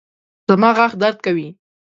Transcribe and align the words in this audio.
زما 0.49 0.69
غاښ 0.77 0.91
درد 1.01 1.17
کوي 1.25 1.47